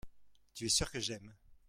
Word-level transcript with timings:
tu 0.55 0.65
es 0.65 0.69
sûr 0.69 0.89
que 0.89 0.99
j'aime. 0.99 1.31